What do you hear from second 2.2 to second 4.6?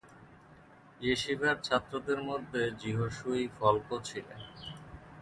মধ্যে যিহোশূয় ফল্কও ছিলেন।